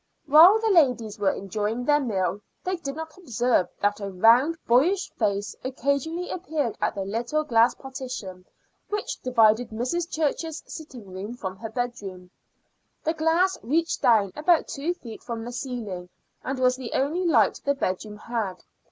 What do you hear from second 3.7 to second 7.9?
that a round boyish face occasionally appeared at the little glass